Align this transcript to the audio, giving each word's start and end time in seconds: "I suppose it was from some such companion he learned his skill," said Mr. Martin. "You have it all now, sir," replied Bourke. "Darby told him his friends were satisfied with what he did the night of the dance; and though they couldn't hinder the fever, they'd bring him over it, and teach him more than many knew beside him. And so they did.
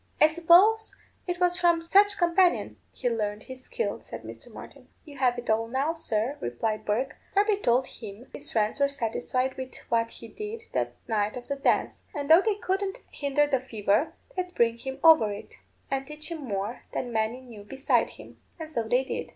"I 0.19 0.25
suppose 0.25 0.95
it 1.27 1.39
was 1.39 1.57
from 1.57 1.79
some 1.79 2.05
such 2.07 2.17
companion 2.17 2.77
he 2.91 3.07
learned 3.07 3.43
his 3.43 3.61
skill," 3.65 4.01
said 4.01 4.23
Mr. 4.23 4.51
Martin. 4.51 4.87
"You 5.05 5.19
have 5.19 5.37
it 5.37 5.47
all 5.47 5.67
now, 5.67 5.93
sir," 5.93 6.37
replied 6.41 6.85
Bourke. 6.85 7.17
"Darby 7.35 7.57
told 7.57 7.85
him 7.85 8.27
his 8.33 8.51
friends 8.51 8.79
were 8.79 8.89
satisfied 8.89 9.57
with 9.57 9.75
what 9.91 10.09
he 10.09 10.27
did 10.27 10.63
the 10.73 10.87
night 11.07 11.37
of 11.37 11.47
the 11.49 11.55
dance; 11.55 12.01
and 12.15 12.31
though 12.31 12.41
they 12.41 12.55
couldn't 12.55 12.97
hinder 13.11 13.45
the 13.45 13.59
fever, 13.59 14.13
they'd 14.35 14.55
bring 14.55 14.79
him 14.79 14.97
over 15.03 15.31
it, 15.31 15.51
and 15.91 16.07
teach 16.07 16.31
him 16.31 16.47
more 16.47 16.81
than 16.93 17.13
many 17.13 17.39
knew 17.39 17.63
beside 17.63 18.09
him. 18.09 18.41
And 18.59 18.71
so 18.71 18.81
they 18.87 19.03
did. 19.03 19.29